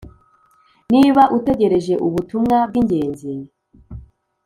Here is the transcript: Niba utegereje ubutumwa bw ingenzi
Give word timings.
Niba 0.93 1.21
utegereje 1.37 1.93
ubutumwa 2.07 2.57
bw 2.69 2.75
ingenzi 2.81 3.33